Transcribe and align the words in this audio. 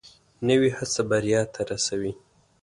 نوې 0.47 0.69
هڅه 0.77 1.01
بریا 1.09 1.41
ته 1.53 1.61
رسوي 1.71 2.13